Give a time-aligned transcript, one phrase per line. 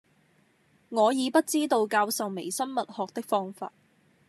[0.89, 3.71] 我已不知道教授微生物學的方法，